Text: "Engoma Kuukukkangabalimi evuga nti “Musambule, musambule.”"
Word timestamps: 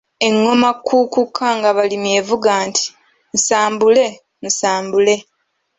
"Engoma 0.27 0.69
Kuukukkangabalimi 0.85 2.09
evuga 2.19 2.51
nti 2.67 2.85
“Musambule, 3.31 4.05
musambule.”" 4.41 5.15